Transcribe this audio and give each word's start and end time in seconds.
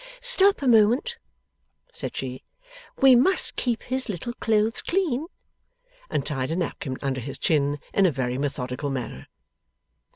'Stop 0.19 0.63
a 0.63 0.67
moment,' 0.67 1.19
said 1.93 2.17
she, 2.17 2.43
'we 3.01 3.13
must 3.15 3.55
keep 3.55 3.83
his 3.83 4.09
little 4.09 4.33
clothes 4.39 4.81
clean;' 4.81 5.27
and 6.09 6.25
tied 6.25 6.49
a 6.49 6.55
napkin 6.55 6.97
under 7.03 7.21
his 7.21 7.37
chin, 7.37 7.77
in 7.93 8.07
a 8.07 8.11
very 8.11 8.39
methodical 8.39 8.89
manner. 8.89 9.27